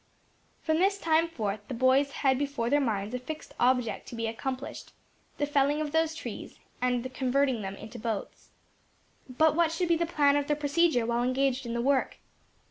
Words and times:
From 0.63 0.79
this 0.79 0.97
time 0.97 1.27
forth 1.27 1.59
the 1.67 1.75
boys 1.75 2.09
had 2.25 2.39
before 2.39 2.71
their 2.71 2.79
minds 2.81 3.13
a 3.13 3.19
fixed 3.19 3.53
object 3.59 4.07
to 4.07 4.15
be 4.15 4.25
accomplished 4.25 4.93
the 5.37 5.45
felling 5.45 5.79
of 5.79 5.91
those 5.91 6.15
trees, 6.15 6.57
and 6.81 7.13
converting 7.13 7.61
them 7.61 7.75
into 7.75 7.99
boats. 7.99 8.49
But 9.29 9.55
what 9.55 9.71
should 9.71 9.89
be 9.89 9.97
the 9.97 10.07
plan 10.07 10.35
of 10.37 10.47
their 10.47 10.55
procedure 10.55 11.05
while 11.05 11.21
engaged 11.21 11.67
in 11.67 11.75
the 11.75 11.81
work? 11.83 12.17